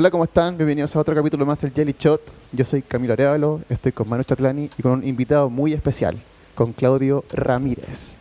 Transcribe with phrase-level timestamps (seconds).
[0.00, 0.56] Hola, ¿cómo están?
[0.56, 2.20] Bienvenidos a otro capítulo más del Jelly Shot.
[2.52, 6.16] Yo soy Camilo Arevalo, estoy con Manu Chatlani y con un invitado muy especial,
[6.54, 8.16] con Claudio Ramírez,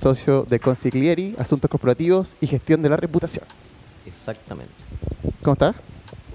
[0.00, 3.44] socio de Consiglieri, Asuntos Corporativos y Gestión de la Reputación.
[4.06, 4.72] Exactamente.
[5.42, 5.74] ¿Cómo estás?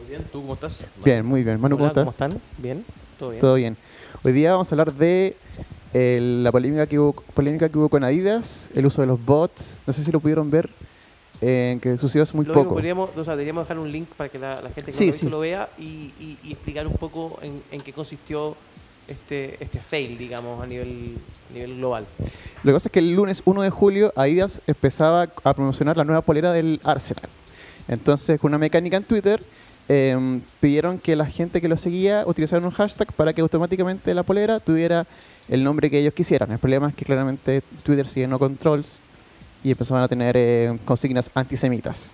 [0.01, 0.75] Muy bien, ¿tú cómo estás?
[1.01, 1.61] Bien, muy bien.
[1.61, 2.33] Manu, Hola, ¿cómo estás?
[2.33, 2.41] están?
[2.57, 2.83] ¿Bien?
[3.17, 3.39] ¿Todo bien?
[3.39, 3.77] Todo bien.
[4.21, 5.37] Hoy día vamos a hablar de
[5.93, 9.77] eh, la polémica que, hubo, polémica que hubo con Adidas, el uso de los bots.
[9.87, 10.69] No sé si lo pudieron ver,
[11.41, 12.69] eh, que sucedió hace muy Lo poco.
[12.75, 15.09] podríamos, o sea, deberíamos dejar un link para que la, la gente que Sí, no
[15.11, 15.29] lo, hizo sí.
[15.31, 15.83] lo vea y,
[16.19, 18.55] y- y explicar un poco en, en qué consistió
[19.07, 21.17] este, este fail, digamos, a nivel,
[21.49, 22.05] a nivel global.
[22.63, 26.03] Lo que pasa es que el lunes 1 de julio Adidas empezaba a promocionar la
[26.03, 27.29] nueva polera del Arsenal.
[27.87, 29.41] Entonces, con una mecánica en Twitter,
[29.87, 34.23] em, pidieron que la gente que lo seguía utilizara un hashtag para que automáticamente la
[34.23, 35.05] polera tuviera
[35.47, 36.51] el nombre que ellos quisieran.
[36.51, 38.91] El problema es que claramente Twitter sigue no controls
[39.63, 42.11] y empezaron a tener eh, consignas antisemitas.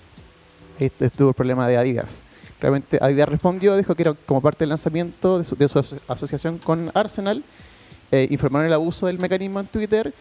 [0.80, 2.24] Este estuvo el problema de Adidas.
[2.60, 5.98] Realmente Adidas respondió, dijo que era como parte del lanzamiento de su, de su aso-
[6.08, 7.44] asociación con Arsenal,
[8.12, 10.14] eh, informaron el abuso del mecanismo en Twitter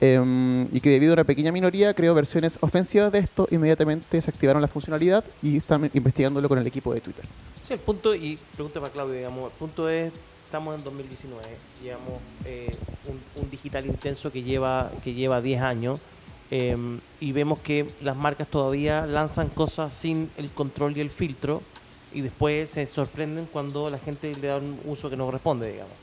[0.00, 4.60] em, y que debido a una pequeña minoría creó versiones ofensivas de esto, inmediatamente desactivaron
[4.60, 7.24] la funcionalidad y están investigándolo con el equipo de Twitter.
[7.66, 10.12] Sí, el punto, y pregunta para Claudio, digamos, el punto es,
[10.44, 11.42] estamos en 2019,
[11.82, 12.76] llevamos eh,
[13.08, 15.98] un, un digital intenso que lleva, que lleva 10 años
[16.50, 21.68] em, y vemos que las marcas todavía lanzan cosas sin el control y el filtro
[22.10, 25.98] y después se sorprenden cuando la gente le da un uso que no corresponde, digamos.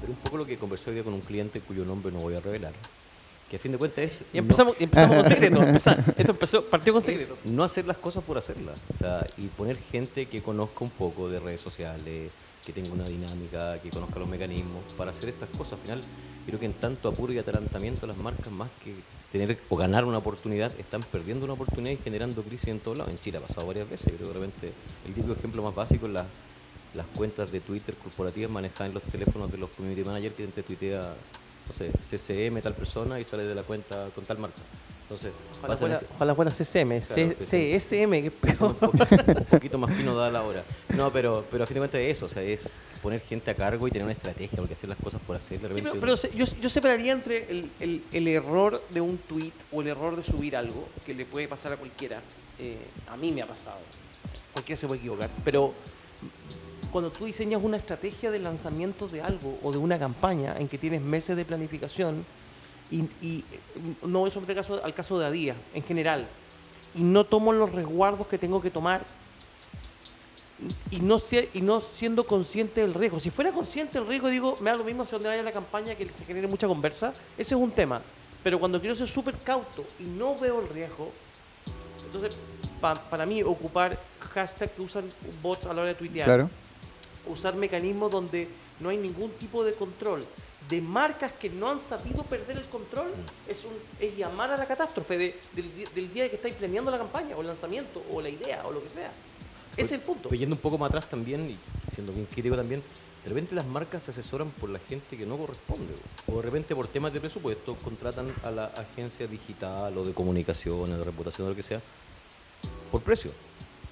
[0.00, 2.34] Pero un poco lo que conversé hoy día con un cliente cuyo nombre no voy
[2.34, 2.74] a revelar,
[3.48, 5.60] que a fin de cuentas es Y empezamos, y empezamos con secreto.
[5.62, 7.38] empeza- esto empezó, partió con no, secreto.
[7.44, 8.80] no hacer las cosas por hacerlas.
[8.88, 12.34] O sea, y poner gente que conozca un poco de redes sociales,
[12.72, 15.74] que tenga una dinámica, que conozca los mecanismos para hacer estas cosas.
[15.74, 16.04] Al final,
[16.46, 20.18] creo que en tanto apuro y atarantamiento las marcas más que tener o ganar una
[20.18, 23.12] oportunidad, están perdiendo una oportunidad y generando crisis en todos lados.
[23.12, 24.06] En Chile ha pasado varias veces.
[24.06, 26.34] Creo que de repente el típico ejemplo más básico es la-
[26.92, 30.62] las cuentas de Twitter corporativas manejadas en los teléfonos de los community managers que te
[30.62, 31.16] tuitea,
[31.66, 34.68] no sé, CCM tal persona y sale de la cuenta con tal marca.
[35.10, 38.78] Entonces, Ojalá fuera, ese- ojalá fuera CCM, Claro, C- CSM, que es un, peor.
[38.78, 40.64] poquito, un poquito más fino dada la hora.
[40.92, 43.56] No, pero, pero a fin de cuentas es eso, o sea, es poner gente a
[43.56, 46.14] cargo y tener una estrategia, porque hacer las cosas por hacer de Sí, repente pero,
[46.14, 50.22] yo, yo separaría entre el, el- el error de un tweet o el error de
[50.22, 52.22] subir algo, que le puede pasar a cualquiera.
[52.56, 53.86] eh, a mí me ha pasado.
[54.52, 55.30] Cualquiera se puede equivocar.
[55.42, 55.74] Pero
[56.92, 60.78] cuando tú diseñas una estrategia de lanzamiento de algo o de una campaña en que
[60.78, 62.26] tienes meses de planificación,
[62.90, 63.44] y, y,
[64.02, 66.26] no voy a someter caso, al caso de Adidas en general,
[66.94, 69.02] y no tomo los resguardos que tengo que tomar,
[70.90, 71.18] y no,
[71.54, 73.18] y no siendo consciente del riesgo.
[73.18, 75.94] Si fuera consciente del riesgo, digo, me da lo mismo hacia donde vaya la campaña,
[75.94, 78.02] que se genere mucha conversa, ese es un tema.
[78.42, 81.12] Pero cuando quiero ser súper cauto y no veo el riesgo,
[82.04, 82.36] entonces
[82.80, 83.98] pa- para mí ocupar
[84.34, 85.04] hashtags que usan
[85.42, 86.50] bots a la hora de tuitear, Claro.
[87.26, 88.48] usar mecanismos donde
[88.80, 90.24] no hay ningún tipo de control
[90.70, 93.50] de marcas que no han sabido perder el control Mm.
[93.50, 97.36] es, un, es llamar a la catástrofe de- del, día que estáis planeando la campaña
[97.36, 99.12] o el lanzamiento o la idea o lo que sea.
[99.76, 100.28] Ese es el punto.
[100.28, 101.58] Pero yendo un poco más atrás también, y
[101.92, 102.84] siendo bien crítico también,
[103.22, 105.94] de repente las marcas se asesoran por la gente que no corresponde.
[106.26, 110.90] O de repente por temas de presupuesto contratan a la agencia digital o de comunicación,
[110.90, 111.82] de reputación o lo que sea,
[112.92, 113.34] por precio.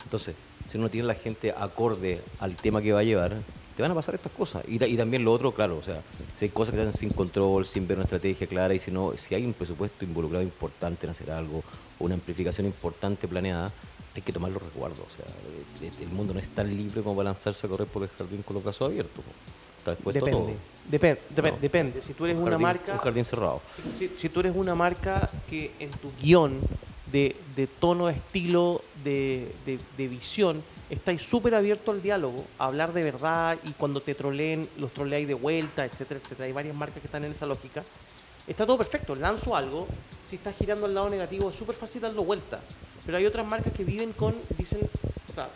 [0.05, 0.37] Entonces,
[0.69, 3.43] si uno tiene la gente acorde al tema que va a llevar,
[3.79, 4.65] te van a pasar estas cosas.
[4.67, 6.03] Y, ta- y también lo otro, claro, o sea,
[6.37, 9.13] si hay cosas que están sin control, sin ver una estrategia clara, y si no,
[9.17, 11.59] si hay un presupuesto involucrado importante en hacer algo,
[12.01, 13.71] o una amplificación importante planeada,
[14.17, 14.99] hay que tomar los resguardos.
[14.99, 18.09] O sea, el mundo no es tan libre como para lanzarse a correr por el
[18.09, 19.25] jardín con los brazos abiertos.
[19.79, 20.51] Está expuesto a todo.
[20.91, 21.21] Depende.
[21.37, 21.57] No.
[21.61, 22.03] Depende.
[22.03, 22.95] Si tú eres Un una marca.
[22.95, 23.61] Un jardín cerrado.
[23.97, 26.59] Si, si tú eres una marca que en tu guion
[27.13, 32.93] de, de tono, estilo, de, de- de visión, estáis súper abierto al diálogo, a hablar
[32.93, 36.47] de verdad y cuando te troleen, los troleáis de vuelta, etcétera, etcétera.
[36.47, 37.85] Hay varias marcas que están en esa lógica.
[38.47, 39.87] Está todo perfecto, lanzo algo,
[40.29, 42.61] si estás girando al lado negativo es súper fácil darlo vuelta.
[43.05, 44.81] Pero hay otras marcas que viven con, dicen,
[45.31, 45.49] o sea,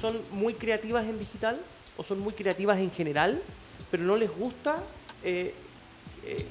[0.00, 1.60] son muy creativas en digital
[1.96, 3.42] o son muy creativas en general,
[3.90, 4.82] pero no les gusta
[5.22, 5.54] eh,
[6.22, 6.46] eh,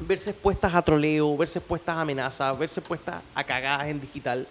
[0.00, 4.46] verse expuestas a troleo, verse expuestas a amenazas, verse expuestas a cagadas en digital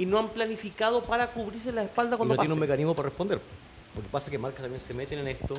[0.00, 3.10] y no han planificado para cubrirse la espalda Y cuando no tiene un mecanismo para
[3.10, 3.38] responder.
[3.94, 5.54] Porque pasa que marcas también se meten en esto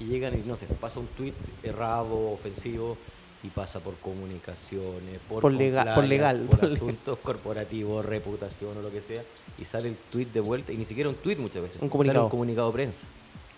[0.00, 2.96] y llegan y no sé, pasa un tweet errado, ofensivo
[3.42, 6.48] y pasa por comunicaciones, por, legal, por por legal.
[6.62, 9.22] asuntos corporativos, reputación o lo que sea,
[9.58, 11.90] y sale el tweet de vuelta, y ni siquiera un tweet muchas veces, Un sale
[11.90, 12.24] comunicado.
[12.24, 13.00] un comunicado de prensa.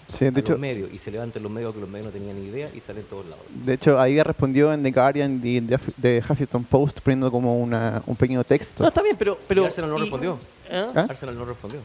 [0.09, 2.13] Sí, a de hecho, los medios, y se levantan los medios que los medios no
[2.13, 3.45] tenían ni idea y salen en todos lados.
[3.49, 7.31] de hecho, Adidas respondió en The Guardian y en The Huff- The Huffington Post poniendo
[7.31, 8.83] como una, un pequeño texto.
[8.83, 9.39] No, está bien, pero...
[9.49, 10.39] pero Y Arsenal no y- respondió.
[10.71, 10.93] ¿Ah?
[10.95, 11.07] ¿Ah?
[11.09, 11.81] Arsenal no respondió.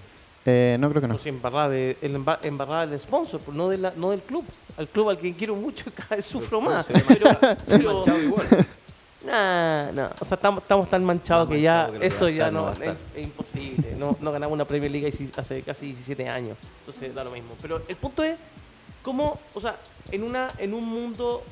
[0.46, 1.20] Eh, no, creo que no.
[1.20, 4.46] Sé, embarrada, de, el emba- embarrada del sponsor, pues, no, de la, no del club.
[4.78, 6.86] Al club al que quiero mucho cada vez sufro Pero más.
[6.86, 8.68] se ve Pero, manchado- se ve pero- igual.
[9.26, 12.30] Nah, nah, o sea, estamos, estamos tan manchados Más que ya manchado lo que eso
[12.30, 13.96] ya no no, es, es imposible.
[13.98, 16.58] No, no ganamos una Premier League hace- hace casi 17 años.
[16.80, 17.56] Entonces da lo mismo.
[17.62, 18.38] Pero el punto es
[19.04, 19.76] cómo, o sea,
[20.12, 21.44] en una en un mundo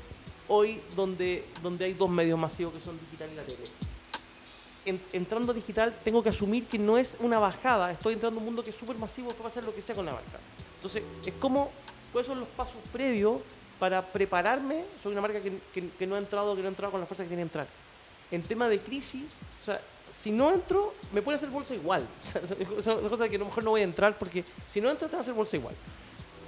[0.48, 3.64] hoy donde donde hay dos medios masivos que son digital y la tele.
[4.86, 8.40] en- entrando a digital tengo que asumir que no es una bajada, estoy entrando a
[8.40, 10.40] un mundo que es súper masivo, puedo hacer lo que sea con la marca.
[10.78, 11.70] Entonces, es como,
[12.14, 13.42] ¿cuáles son los pasos previos
[13.80, 14.86] para prepararme?
[14.98, 17.08] Soy una marca que, que- que no ha entrado, que no ha entrado con la
[17.08, 17.74] fuerza que tiene que entrar.
[18.30, 22.10] En tema de crisis, o sea, si no entro, me puede hacer bolsa igual.
[22.78, 24.82] O sea, es una cosa que a lo mejor no voy a entrar porque si
[24.82, 25.78] no entro, te va a hacer bolsa igual.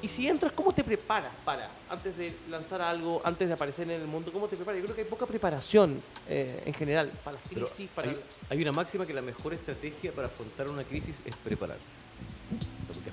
[0.01, 3.99] Y si entras, ¿cómo te preparas para, antes de lanzar algo, antes de aparecer en
[4.01, 4.79] el mundo, cómo te preparas?
[4.79, 8.09] Yo creo que hay poca preparación eh, en general para las Pero crisis, para...
[8.09, 12.08] hay, hay una máxima que la mejor estrategia para afrontar una crisis es prepararse.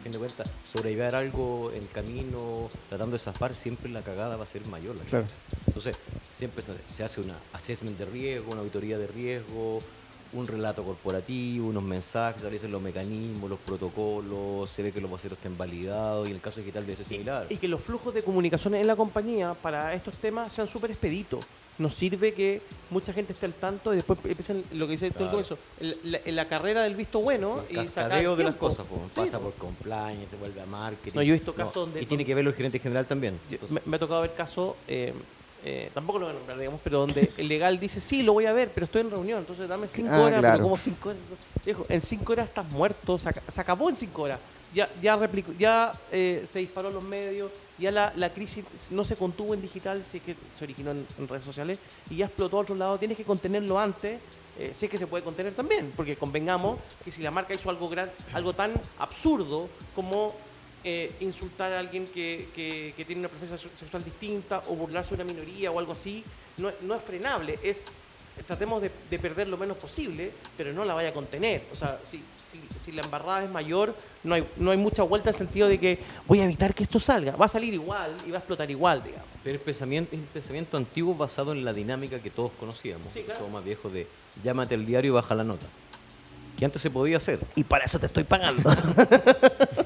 [0.06, 4.44] Fin de cuentas, sobrellevar algo en el camino, tratando de zafar, siempre la cagada va
[4.44, 4.94] a ser mayor.
[4.94, 5.26] la Claro.
[5.67, 5.97] Entonces,
[6.38, 9.81] siempre se, se hace una assessment de riesgo, una auditoría de riesgo,
[10.38, 15.38] un relato corporativo, unos mensajes, establecen los mecanismos, los protocolos, se ve que los voceros
[15.38, 17.46] estén validados y en el caso digital debe ser similar.
[17.48, 21.44] Y que los flujos de comunicación en la compañía para estos temas sean súper expeditos.
[21.78, 25.26] Nos sirve que mucha gente esté al tanto y después empiecen lo que dice Claro.
[25.26, 28.96] comienzo, el- la, la carrera del visto bueno el y sacar de las cosas, po,
[29.08, 29.44] Sí, pasa po.
[29.50, 31.14] por compliance, se vuelve a marketing.
[31.16, 33.38] No, yo he visto casos donde- Y tiene que verlo el gerente general también.
[33.50, 35.12] Yo- me, me ha tocado ver casos, eh,
[35.68, 38.46] eh, tampoco lo voy a nombrar, digamos, pero donde el legal dice, sí, lo voy
[38.46, 40.52] a ver, pero estoy en reunión, entonces dame cinco Ah, horas, claro.
[40.58, 41.22] pero como cinco horas.
[41.64, 44.40] Viejo, en cinco horas estás muerto, se, aca- se acabó en cinco horas.
[44.70, 49.04] Ya, ya, replicó, ya eh, se disparó en los medios, ya la, la crisis no
[49.04, 52.26] se contuvo en digital, si es que se originó en, en redes sociales, y ya
[52.26, 54.22] explotó a otro lado, tienes que contenerlo antes,
[54.54, 57.69] eh, si es que se puede contener también, porque convengamos que si la marca hizo
[57.70, 60.45] algo, gran, algo tan absurdo como
[60.82, 65.11] eh, insultar a alguien que, que- que tiene una preferencia se- sexual distinta o burlarse
[65.11, 66.25] de una minoría o algo así,
[66.56, 67.93] no, es- no es frenable, es
[68.44, 71.69] tratemos de, de perder lo menos posible, pero no la vaya a contener.
[71.73, 75.31] O sea, si, si, si la embarrada es mayor, no hay, no hay mucha vuelta
[75.31, 77.34] en el sentido de que voy a evitar que esto salga.
[77.34, 79.31] Va a salir igual y va a explotar igual, digamos.
[79.43, 83.11] Pero el pensamiento es un pensamiento antiguo basado en la dinámica que todos conocíamos.
[83.11, 83.49] Sí, claro.
[83.49, 85.70] Más viejo de llámate al diario y baja la nota.
[86.58, 87.38] Que antes se podía hacer.
[87.55, 88.70] Y para eso te estoy pagando.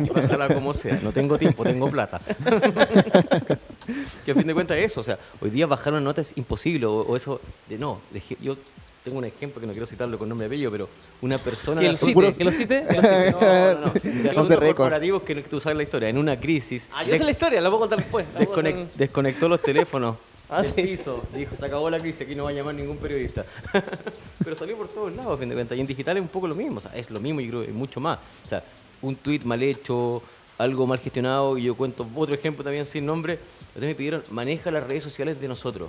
[0.03, 0.99] Y como sea.
[1.03, 2.21] No tengo tiempo, tengo plata.
[4.25, 5.01] que a fin de cuentas es eso.
[5.01, 6.87] O sea, hoy día bajar una nota es imposible.
[6.87, 8.01] O, o eso de no.
[8.11, 8.57] de yo
[9.05, 10.89] tengo un ejemplo que no quiero citarlo con nombre de apellido, pero
[11.23, 11.81] una persona.
[11.81, 12.83] que lo cite, puros- que lo cite.
[12.91, 16.09] No, no, no, de asuntos corporativos que, tú sabes la historia.
[16.09, 16.89] En una crisis.
[16.93, 18.27] Ah, yo sé la historia, la puedo contar después.
[18.35, 20.17] contar- desconectó los teléfonos
[20.51, 20.83] Ah, del sí.
[20.83, 23.45] piso, dijo, se acabó la crisis, aquí no va a llamar ningún periodista.
[24.45, 25.79] Pero salió por todos lados, a fin de cuentas.
[25.79, 27.65] Y en digital es un poco lo mismo, o sea, es lo mismo y creo
[27.65, 28.19] que mucho más.
[28.47, 28.65] O sea,
[29.01, 30.23] un tweet mal hecho,
[30.59, 33.39] algo mal gestionado, y yo cuento otro ejemplo también sin nombre,
[33.69, 35.89] entonces me pidieron, maneja las redes sociales de nosotros.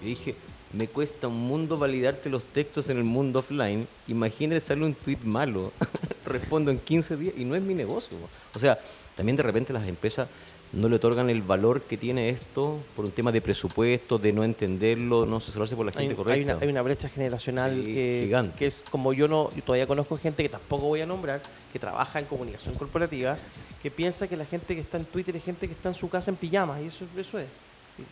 [0.00, 0.36] Y dije,
[0.72, 3.86] me cuesta un mundo validarte los textos en el mundo offline.
[4.08, 5.72] Imagínate sale un tweet malo.
[6.24, 8.16] Respondo en 15 días y no es mi negocio.
[8.54, 8.78] O sea,
[9.16, 10.28] también de repente las empresas
[10.72, 14.42] no le otorgan el valor que tiene esto por un tema de presupuesto, de no
[14.42, 16.54] entenderlo, no asesorarse por la Hay, gente hay correcta.
[16.54, 20.42] una, hay una brecha generacional Sí, que, es como yo no yo todavía conozco gente
[20.42, 23.38] que tampoco voy a nombrar que trabaja en comunicación corporativa
[23.78, 26.08] que piensa que la gente que está en Twitter es gente que está en su
[26.08, 27.50] casa en pijamas y eso, eso es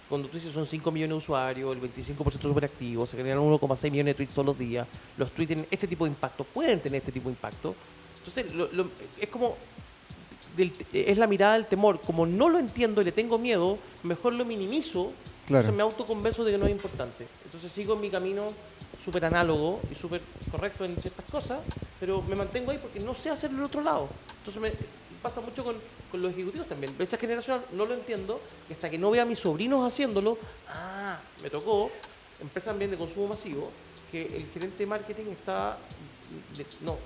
[0.07, 3.91] cuando tú dices son 5 millones de usuarios, el 25% súper activo, se generan 1,6
[3.91, 6.99] millones de tweets todos los días, los tweets tienen este tipo de impacto, pueden tener
[6.99, 7.79] este tipo de impacto.
[8.19, 9.71] Entonces, lo- lo- es como
[10.57, 12.01] del- es la mirada del temor.
[12.01, 15.13] Como no lo entiendo y le tengo miedo, mejor lo minimizo.
[15.47, 15.63] Claro.
[15.67, 17.27] Entonces me autoconvenzo de que no es importante.
[17.45, 18.47] Entonces sigo en mi camino
[19.05, 21.61] súper análogo y súper correcto en ciertas cosas,
[21.99, 24.09] pero me mantengo ahí porque no sé hacerlo del otro lado.
[24.39, 24.73] Entonces me
[25.23, 25.77] pasa mucho con,
[26.11, 26.97] con los ejecutivos también.
[26.97, 30.39] Brecha generacional, no lo entiendo, y hasta que no vea a mis sobrinos haciéndolo,
[30.69, 31.91] ah, me tocó,
[32.41, 33.71] empresa también de consumo masivo,
[34.13, 35.79] que el gerente de marketing está,
[36.57, 36.97] de- no,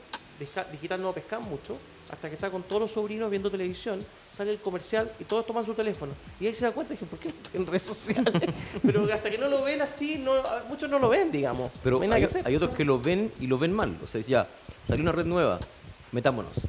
[0.72, 1.76] digital no pescan mucho,
[2.08, 5.64] hasta que está con todos los sobrinos viendo televisión, sale el comercial y todos toman
[5.64, 6.16] su teléfono.
[6.38, 8.32] Y ahí se da cuenta y dije, ¿por qué estoy en redes sociales?
[8.82, 11.72] Pero hasta que no lo ven así, no, muchos no lo ven, digamos.
[11.82, 12.24] Pero no hay
[12.56, 13.98] otros que lo ven y lo ven mal.
[14.02, 14.50] O sea, ya,
[14.84, 15.62] salió una red nueva,
[16.10, 16.68] metámonos.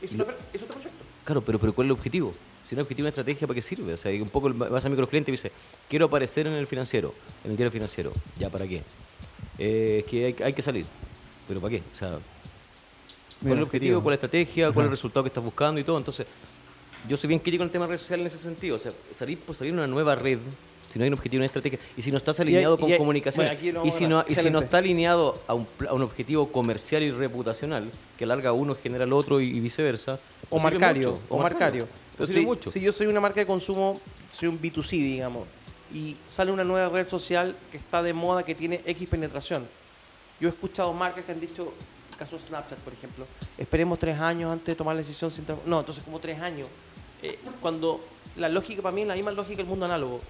[0.00, 1.04] Es, lo- otro proyecto.
[1.24, 2.36] Claro, pero, pero ¿cuál es el objetivo?
[2.62, 3.94] Si no objetivo, una estrategia, ¿para qué sirve?
[3.94, 5.52] O sea, un poco vas a microcliente y dice,
[5.88, 8.16] quiero aparecer en el financiero, en el diario financiero.
[8.34, 8.86] ¿Ya para qué?
[9.58, 10.88] Eh, es que hay, hay que salir.
[11.46, 11.88] ¿Pero para qué?
[11.90, 12.20] O sea,
[13.40, 14.02] ¿cuál es el objetivo?
[14.02, 14.72] ¿Cuál es la estrategia?
[14.72, 15.98] ¿Cuál es el resultado que estás buscando y todo?
[15.98, 16.26] Entonces,
[17.08, 18.76] yo soy bien crítico en el tema de redes sociales en ese sentido.
[18.76, 20.38] O sea, salir por salir una nueva red
[20.92, 21.78] Si no hay un objetivo, una estrategia.
[21.96, 23.46] Y si no estás alineado y con hay- comunicación.
[23.46, 27.02] bueno, y, si no, y si no está alineado a un, a un objetivo comercial
[27.02, 30.18] y reputacional, que alarga uno, genera el otro y, y viceversa.
[30.48, 31.22] O sirve marcario, mucho.
[31.28, 31.88] o marcario.
[32.16, 32.70] Pero sirve si, mucho.
[32.70, 34.00] si yo soy una marca de consumo,
[34.38, 35.46] soy un B2C, digamos,
[35.92, 39.64] y sale una nueva red social que está de moda, que tiene X penetración.
[40.40, 41.72] Yo he escuchado marcas que han dicho,
[42.16, 43.26] caso de Snapchat, por ejemplo,
[43.58, 45.30] esperemos tres años antes de tomar la decisión.
[45.30, 46.68] Sin no, entonces como tres años.
[47.22, 48.00] Eh, cuando
[48.36, 50.20] la lógica para mí es la misma lógica del mundo análogo.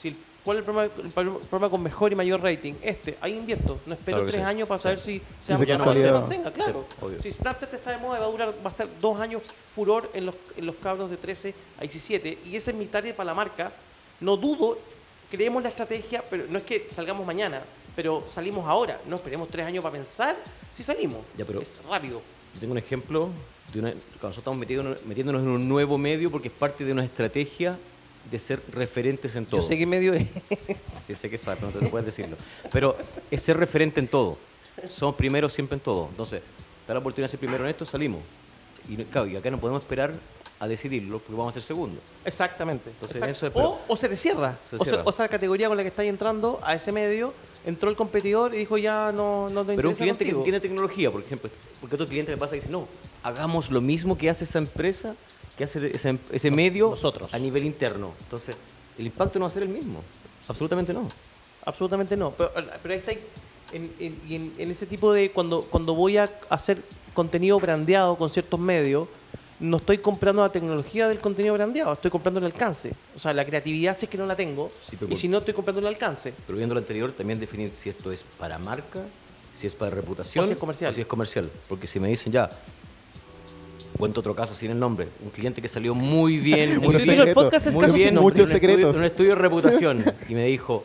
[0.00, 1.10] Si ¿Cuál es el problema, el
[1.48, 2.74] problema con mejor y mayor rating?
[2.80, 3.80] Este, ahí invierto.
[3.84, 4.46] No espero Claro tres sí.
[4.48, 5.20] años para saber Sí.
[5.40, 6.86] si, se no se mantenga, claro.
[7.00, 7.16] Sí.
[7.20, 9.42] Si Snapchat está de moda, va a durar, va a estar dos años
[9.74, 12.38] furor en los, en los cabros de 13 a 17.
[12.46, 13.72] Y ese es mi target para la marca.
[14.20, 14.78] No dudo,
[15.32, 17.62] creemos la estrategia, pero no es que salgamos mañana,
[17.96, 19.00] pero salimos ahora.
[19.08, 20.36] No esperemos tres años para pensar
[20.76, 21.24] si salimos.
[21.36, 22.20] Ya, pero- es rápido.
[22.54, 23.30] Yo tengo un ejemplo
[23.72, 26.92] de una, cuando nosotros estamos metiéndonos, metiéndonos en un nuevo medio porque es parte de
[26.92, 27.78] una estrategia
[28.30, 29.60] de ser referentes en todo.
[29.62, 30.26] Yo sé qué medio es.
[31.06, 32.36] Sí, sé que sabes, pero no te puedes decirlo.
[32.72, 32.96] Pero
[33.30, 34.36] es ser referente en todo.
[34.90, 36.08] Somos primeros siempre en todo.
[36.10, 36.42] Entonces,
[36.86, 38.20] da la oportunidad de ser primero en esto, salimos.
[38.88, 40.14] Y, claro, y acá no podemos esperar
[40.58, 42.02] a decidirlo porque vamos a ser segundos.
[42.24, 42.90] Exactamente.
[42.90, 44.58] Entonces, eso es- o, o se le cierra.
[44.70, 45.02] Se o, sea, cierra.
[45.06, 47.34] o sea, la categoría con la que estáis entrando a ese medio,
[47.64, 50.40] entró el competidor y dijo ya no, no te Pero un cliente contigo.
[50.40, 52.86] que tiene tecnología, por ejemplo, porque otro cliente me pasa y dice, no,
[53.22, 55.14] hagamos lo mismo que hace esa empresa,
[55.56, 57.32] que hace ese, ese medio nosotros.
[57.34, 58.12] a nivel interno.
[58.24, 58.56] Entonces,
[58.98, 60.00] el impacto no va a ser el mismo.
[60.48, 61.08] Absolutamente no.
[61.64, 62.30] Absolutamente no.
[62.32, 65.32] Pero, pero ahí está en, en- en ese tipo de.
[65.32, 66.78] Cuando, cuando voy a hacer
[67.14, 69.08] contenido brandeado con ciertos medios,
[69.60, 72.92] no estoy comprando la tecnología del contenido brandeado, estoy comprando el alcance.
[73.14, 74.70] O sea, la creatividad si es que no la tengo.
[74.88, 76.34] Sí, y si no, estoy comprando el alcance.
[76.46, 79.00] Pero viendo lo anterior, también definir si esto es para marca,
[79.56, 80.90] si es para reputación O si es comercial.
[80.90, 81.50] o si es comercial.
[81.68, 82.50] Porque si me dicen ya,
[83.98, 87.18] cuento otro caso sin el nombre, un cliente que salió muy bien, El muy bien,
[87.24, 88.14] del podcast es muy bien.
[88.16, 88.96] Muchos un estudio- secretos.
[88.96, 90.84] un estudio de reputación y me dijo,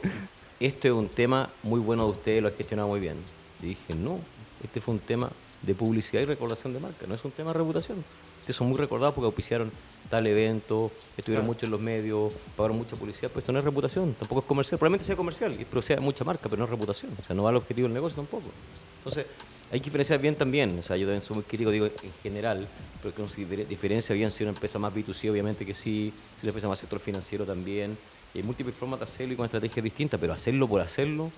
[0.59, 3.17] este es un tema muy bueno de ustedes, lo ha gestionado muy bien.
[3.61, 4.19] Y dije, no,
[4.63, 5.29] este fue un tema
[5.61, 8.03] de publicidad y recordación de marca, no es un tema de reputación.
[8.41, 9.73] Ustedes son muy recordados porque auspiciaron
[10.09, 11.53] tal evento, estuvieron Claro.
[11.53, 14.77] mucho en los medios, pagaron mucha publicidad, pues esto no es reputación, tampoco es comercial,
[14.79, 17.49] probablemente sea comercial, pero sea mucha marca, pero no es reputación, o sea, no va
[17.51, 18.57] al objetivo del negocio tampoco.
[18.95, 19.27] Entonces,
[19.69, 22.71] hay que diferenciar bien también, o sea, yo también soy muy crítico, digo, en general,
[22.99, 26.19] pero que no se difere- diferencia bien si una empresa más B2C, obviamente que sí,
[26.35, 27.99] si una empresa más sector financiero también,
[28.33, 31.33] y hay múltiples formas de hacerlo y con estrategias distintas, pero hacerlo por hacerlo,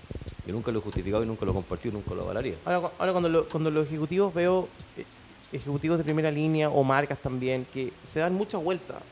[0.45, 2.59] yo nunca lo he justificado y nunca lo he compartido nunca lo avalaría.
[2.65, 5.07] Ahora, ahora cuando, lo- cuando los ejecutivos veo, eh,
[5.53, 9.05] ejecutivos de primera línea o marcas también, que se dan mucha vuelta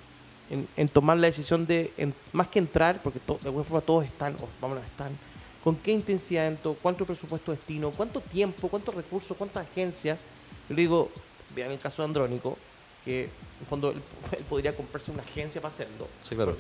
[0.49, 3.81] en, en tomar la decisión de, en- más que entrar, porque to- de alguna forma
[3.81, 5.17] todos están, o vamos a están,
[5.59, 10.19] con qué intensidad entro, cuánto presupuesto destino, cuánto tiempo, cuántos recursos, cuántas agencias.
[10.67, 11.13] Yo le digo,
[11.49, 12.59] vean el caso de Andrónico,
[13.03, 14.03] que en fondo él,
[14.37, 16.09] él podría comprarse una agencia para hacerlo.
[16.21, 16.55] Sí, claro.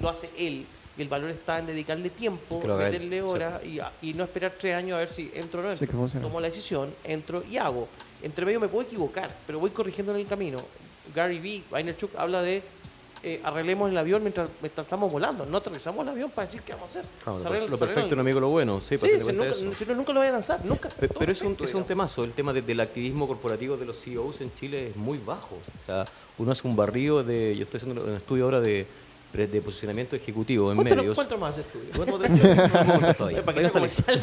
[0.00, 0.68] Lo hace él.
[0.96, 3.20] Y el valor está en dedicarle tiempo, meterle sí.
[3.20, 5.84] horas y, a- y no esperar tres años a ver si entro o no Sí,
[5.84, 5.86] entro.
[5.92, 6.26] que funciona.
[6.26, 7.88] Tomo la decisión, entro y hago.
[8.22, 10.68] Entre medio me puedo equivocar, pero voy corrigiendo en el camino.
[11.14, 12.74] Gary Vee, Vaynerchuk habla de
[13.22, 15.44] eh, arreglemos el avión mientras, mientras estamos volando.
[15.46, 17.10] No aterrizamos el avión para decir qué vamos a hacer.
[17.24, 19.48] Claro, Se lo, arregla- perfecto el- no amigo lo bueno, sí, Sí, para si nunca,
[19.50, 19.74] eso.
[19.74, 20.90] si no, nunca lo voy a lanzar, nunca.
[20.98, 24.40] Pero es un, es un temazo, el tema de- del activismo corporativo de los CEOs
[24.42, 25.56] en Chile es muy bajo.
[25.56, 28.88] O sea, uno hace un barrido de, yo estoy haciendo un estudio ahora de,
[29.36, 31.14] de, posicionamiento ejecutivo en medios.
[31.14, 31.88] cuéntanos más estudio.
[31.94, 34.22] Vuelto todavía, Para que sea comercial.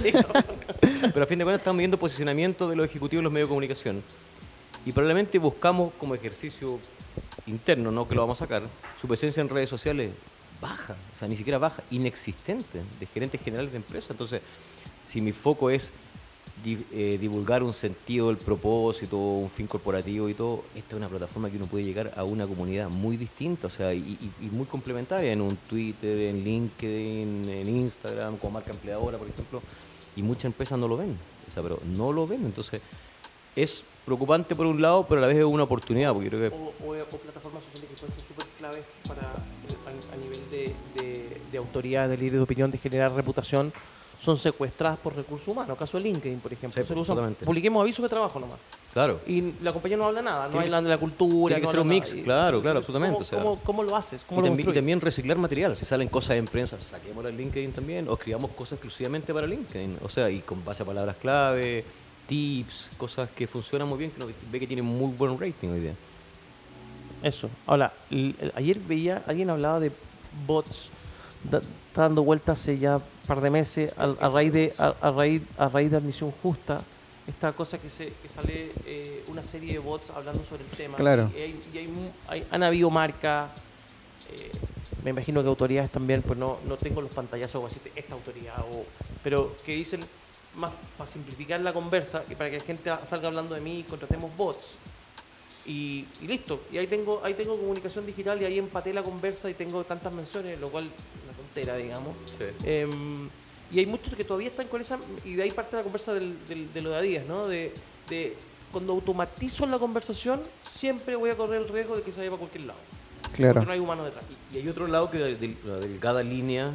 [1.13, 3.51] Pero a fin de cuentas estamos viendo posicionamiento de los ejecutivos en los medios de
[3.51, 4.03] comunicación.
[4.86, 6.79] Y probablemente buscamos como ejercicio
[7.46, 8.63] interno, no que lo vamos a sacar,
[9.00, 10.12] su presencia en redes sociales
[10.60, 14.12] baja, o sea, ni siquiera baja, inexistente, de gerentes generales de empresas.
[14.12, 14.41] Entonces,
[15.08, 15.91] si mi foco es
[16.63, 21.10] di- eh, divulgar un sentido del propósito, un fin corporativo y todo, esta es una
[21.10, 25.32] plataforma que uno puede llegar a una comunidad muy distinta, o sea, y, muy complementaria
[25.34, 29.62] en un Twitter, en LinkedIn, en Instagram, como marca empleadora, por ejemplo,
[30.15, 32.82] y muchas empresas no lo ven, o sea, pero no lo ven, entonces
[33.55, 36.55] es preocupante por un lado, pero a la vez es una oportunidad, porque creo que
[36.55, 39.22] o, o- plataformas sociales que pueden ser súper claves para
[39.63, 43.74] eh, a, nivel de, de, de autoridad, de líder de opinión, de generar reputación,
[44.24, 45.77] son secuestradas por recursos humanos.
[45.77, 46.86] Caso de LinkedIn, por ejemplo.
[46.86, 48.60] Sí, usan- publiquemos avisos de trabajo nomás.
[48.94, 51.56] claro, Y la compañía no habla nada, no hablan de la cultura.
[51.56, 52.24] tiene que no ser un mix, nada.
[52.24, 53.39] Claro, claro, ¿cómo- absolutamente, o sea.
[53.39, 54.24] ¿cómo, cómo lo haces?
[54.24, 54.82] ¿Cómo Y, lo también, y construyes?
[54.82, 55.75] también reciclar material.
[55.75, 59.98] Si salen cosas en prensa, saquémoslas en LinkedIn también o escribamos cosas exclusivamente para LinkedIn.
[60.01, 61.86] O sea, y con base a palabras clave,
[62.25, 65.96] tips, cosas que funcionan muy bien, que ve que tienen muy buen rating hoy día.
[67.22, 67.50] Eso.
[67.65, 67.94] Ahora,
[68.56, 69.92] ayer veía, alguien hablaba de
[70.46, 70.92] bots
[71.43, 74.88] da- está dando vueltas hace ya un par de meses a, a raíz de a,
[75.01, 76.83] a raíz a raíz de admisión justa
[77.27, 80.97] esta cosa que se que sale eh, una serie de bots hablando sobre el tema
[80.97, 81.29] Claro.
[81.35, 83.51] y, hay, y hay hay- han habido marcas
[84.29, 84.51] eh,
[85.03, 88.62] me imagino que autoridades también, pues no, no tengo los pantallazos o así, esta autoridad,
[88.63, 88.85] o,
[89.21, 90.00] pero que dicen
[90.53, 94.35] más para simplificar la conversa y para que la gente salga hablando de mí, contratemos
[94.38, 94.77] bots.
[95.65, 99.50] Y, y listo, y ahí tengo, ahí tengo comunicación digital y ahí empaté la conversa
[99.50, 100.89] y tengo tantas menciones, lo cual
[101.53, 102.15] una tontera, digamos.
[102.38, 102.45] Sí.
[102.65, 103.29] Em,
[103.72, 106.36] y hay muchos que todavía están con esa, y de ahí parte la conversa del,
[106.48, 107.48] del- de lo de Adidas, ¿no?
[107.48, 107.74] De,
[108.10, 108.36] de
[108.72, 110.41] cuando automatizo la conversación,
[110.75, 112.79] siempre voy a correr el riesgo de que se vaya para cualquier lado.
[113.36, 113.53] Claro.
[113.55, 114.25] Porque no hay humano detrás.
[114.53, 116.72] Y hay otro lado que de, la delgada línea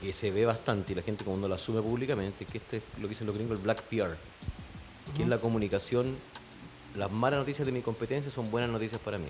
[0.00, 3.02] que se ve bastante y la gente cuando lo asume públicamente, que este es lo
[3.02, 4.16] que dicen los gringos, el black PR,
[5.16, 6.16] que es la comunicación,
[6.96, 9.28] las malas noticias de mi competencia son buenas noticias para mí.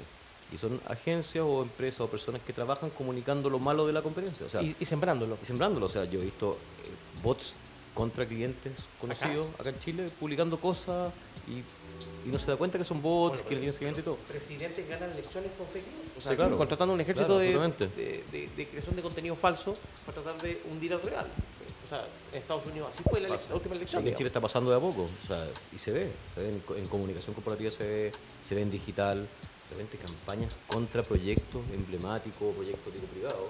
[0.52, 4.44] Y son agencias o empresas o personas que trabajan comunicando lo malo de la competencia.
[4.44, 5.38] O sea, y, y sembrándolo.
[5.42, 5.87] y sembrándolo.
[5.87, 7.56] O sea, yo he visto eh, bots
[7.94, 11.14] contra clientes conocidos acá, en Chile publicando cosas
[11.47, 14.18] y, y no se da cuenta que son bots, Bueno, que tienen seguimiento y todo.
[14.26, 16.06] Presidentes ganan elecciones con fake news.
[16.16, 16.56] O Sí, sea, claro.
[16.59, 20.62] contratando un ejército Claro, de, de, de- de creación de contenido falso para tratar de
[20.71, 21.32] hundir al real.
[21.82, 24.00] O sea, en Estados Unidos así fue la, última elección.
[24.02, 26.49] Aquí en Chile está pasando de a poco, o sea, y se ve, se ve
[26.50, 29.30] en, en comunicación corporativa, se ve, se ve en digital,
[29.73, 33.49] de repente campañas contra proyectos emblemáticos, proyectos tipo privado,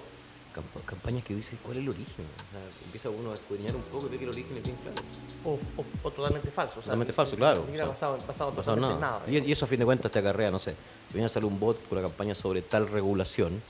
[0.53, 3.81] camp- campañas que dicen cuál es el origen, o sea, empieza uno a escudriñar un
[3.83, 4.97] poco y ve que el origen es bien claro.
[5.43, 6.73] O, o- o totalmente falso.
[6.79, 9.21] O sea, Totalmente falso, claro, Ni siquiera o sea, basado, basado No pasa totalmente nada.
[9.27, 10.75] Y, y eso a fin de cuentas te acarrea, no sé,
[11.11, 13.61] viene a salir un bot con una campaña sobre tal regulación,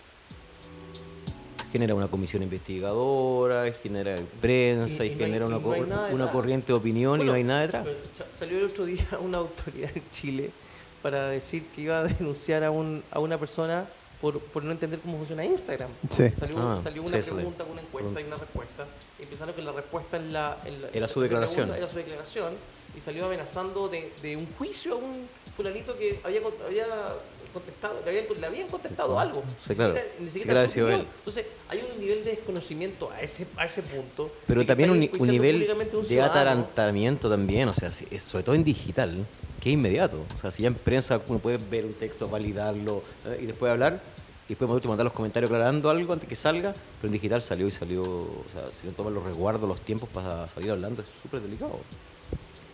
[1.72, 6.32] genera una comisión investigadora, genera prensa Y- y, y no hay- genera una, no una
[6.32, 7.88] corriente de opinión y no hay nada detrás.
[8.32, 10.52] Salió el otro día una autoridad en Chile
[11.04, 13.86] para decir que iba a denunciar a, un, a una persona
[14.22, 15.90] por, por no entender cómo funciona Instagram.
[16.10, 16.30] Sí.
[16.40, 18.86] Salió, Ah, salió sí, una pregunta, una encuesta y una respuesta.
[19.22, 21.68] Y pensaron que la respuesta en la, en la- Era su declaración.
[21.70, 22.54] pregunta Era su declaración.
[22.98, 26.86] Y salió amenazando de, de un juicio a un fulanito que había, con- había
[27.52, 29.44] contestado, le habían, le habían contestado algo.
[29.68, 29.94] Sí, Ni claro.
[29.96, 30.92] siquiera- Ni Sí, siquiera opinión.
[31.02, 31.08] él.
[31.20, 34.32] Entonces, hay un nivel de desconocimiento a ese, a ese punto.
[34.48, 39.26] Pero también un, un nivel un de atarantamiento también, o sea, sobre todo en digital,
[39.64, 40.18] que es inmediato.
[40.38, 43.72] O sea, si ya en prensa uno puede ver un texto, validarlo eh, y después
[43.72, 44.02] hablar,
[44.46, 47.42] y después por último mandar los comentarios aclarando algo antes que salga, pero en digital
[47.42, 51.02] salió y salió, o sea, si no toman los resguardos, los tiempos para salir hablando,
[51.02, 51.80] es súper delicado.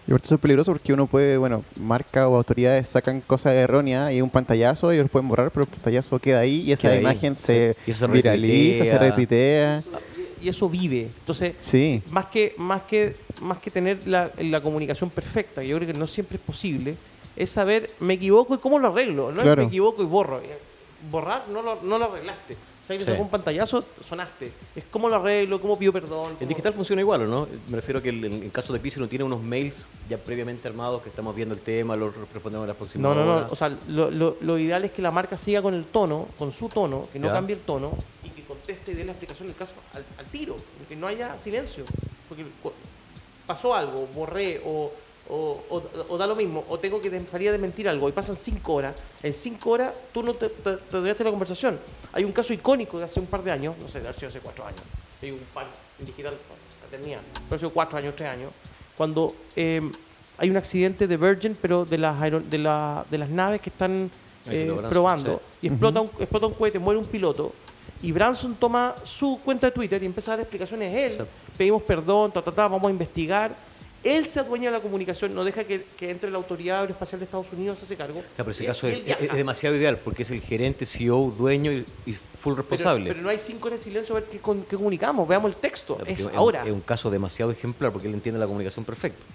[0.08, 4.12] Y aparte eso es peligroso porque uno puede, bueno, marca o autoridades sacan cosas erróneas
[4.12, 7.02] y un pantallazo, ellos lo pueden borrar, pero el pantallazo queda ahí y esa Queda
[7.02, 7.36] imagen Y
[7.94, 9.84] se viraliza, se retuitea.
[10.42, 11.10] Y eso vive.
[11.20, 15.78] Entonces, Sí, más que, más que, más que tener la, la comunicación perfecta, que yo
[15.78, 16.96] creo que no siempre es posible,
[17.36, 19.32] es saber me equivoco y cómo lo arreglo.
[19.32, 20.40] No es me equivoco y borro.
[20.42, 20.58] Eh,
[21.10, 22.56] Borrar no lo, no lo arreglaste.
[22.84, 23.12] O sea, que Sí.
[23.12, 24.52] sacó un pantallazo, sonaste.
[24.76, 26.32] Es cómo lo arreglo, cómo pido perdón.
[26.32, 27.48] En cómo- digital funciona igual, ¿o no?
[27.70, 30.68] Me refiero a que el- en, caso de crisis uno tiene unos mails ya previamente
[30.68, 33.48] armados que estamos viendo el tema, los respondemos en la próxima No, no, no.
[33.50, 36.52] O sea, lo, lo- lo ideal es que la marca siga con el tono, con
[36.52, 37.34] su tono, que no Ya.
[37.34, 37.92] cambie el tono
[38.70, 40.56] conteste y dé la explicación del caso al, al tiro,
[40.88, 41.86] que no haya silencio.
[42.28, 42.46] Porque
[43.46, 44.94] pasó algo, borré o,
[45.26, 45.36] o,
[45.70, 48.74] o- o da lo mismo, o tengo que salir a desmentir algo y pasan cinco
[48.76, 48.96] horas.
[49.24, 51.80] En cinco horas tú no te, te, la conversación.
[52.12, 54.40] Hay un caso icónico de hace un par de años, no sé, de hace hace
[54.40, 54.82] cuatro años.
[55.22, 56.38] Hay un pan en digital,
[56.82, 58.52] la tenía, pero hace cuatro años, tres años,
[58.96, 59.82] cuando eh,
[60.38, 64.12] hay un accidente de Virgin, pero de las, de la- de las naves que están
[64.56, 65.42] eh, probando.
[65.44, 65.58] sí.
[65.62, 67.56] Y explota, un, explota un cohete, muere un piloto.
[68.02, 71.18] Y Branson toma su cuenta de Twitter y empieza a dar explicaciones él.
[71.18, 71.24] Sí.
[71.58, 73.54] Pedimos perdón, ta, ta, ta, vamos a investigar.
[74.02, 77.26] Él se adueña de la comunicación, no deja que, que entre la autoridad aeroespacial de
[77.26, 78.22] Estados Unidos, se hace cargo.
[78.22, 81.86] Ya, pero ese Y- caso es, demasiado ideal porque es el gerente, CEO, dueño y,
[82.06, 83.10] y full responsable.
[83.10, 85.28] Pero, no hay cinco horas de silencio a ver qué, con- qué comunicamos.
[85.28, 85.98] Veamos el texto.
[86.06, 86.64] Ya, Es un- ahora.
[86.66, 89.26] Es un caso demasiado ejemplar porque él entiende la comunicación perfecto.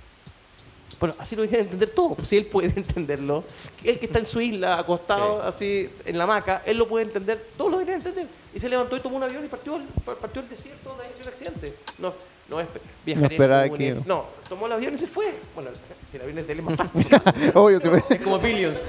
[1.04, 2.26] Bueno, así lo deberían entender todos.
[2.26, 3.44] Si él puede entenderlo,
[3.82, 5.48] él que está en su isla, acostado Sí.
[5.48, 8.26] así en la hamaca, él lo puede entender, todos lo deberían entender.
[8.54, 9.78] Y se levantó y tomó un avión y partió
[10.18, 11.74] partió desierto donde había sido el accidente.
[11.98, 12.14] No,
[12.48, 12.68] no es
[13.04, 15.34] viajar esperaba que- No, tomó el avión y se fue.
[15.54, 15.68] Bueno,
[16.10, 17.06] si el avión es de él es más fácil.
[17.54, 18.80] obvio, se puede- es como Billions.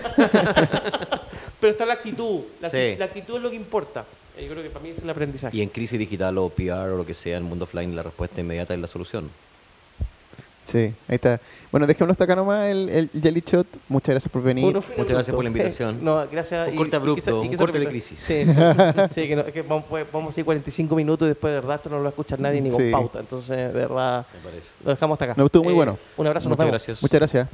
[1.60, 2.43] Pero está la actitud.
[2.62, 2.67] La
[3.04, 4.06] actitud es lo que importa.
[4.38, 5.58] Eh, Yo creo que para mí es el aprendizaje.
[5.58, 8.04] Y en crisis digital o PR o lo que sea, en el mundo offline, la
[8.04, 9.30] respuesta inmediata es la solución.
[10.65, 11.39] Sí, ahí está.
[11.71, 13.67] Bueno, dejémoslo hasta acá nomás el, el Jelly Shot.
[13.88, 14.65] Muchas gracias por venir.
[14.65, 16.04] Uno- Muchas gracias por la invitación.
[16.04, 16.67] No, gracias.
[16.69, 18.19] Un y- corte y abrupto, quizá- y un quizá corte de crisis.
[18.19, 18.54] Sí, sí,
[19.13, 21.75] sí, que, no- que vamos, pues, vamos a ir 45 minutos y después de verdad
[21.75, 22.91] esto no lo va a escuchar nadie ni con Sí.
[22.91, 23.19] pauta.
[23.19, 24.67] Entonces, de verdad, Me parece.
[24.84, 25.32] lo dejamos hasta acá.
[25.34, 25.97] Eh, Me gustó muy bueno.
[26.17, 26.71] Un abrazo, nos Muchas vemos.
[26.82, 27.01] gracias.
[27.04, 27.47] Muchas gracias.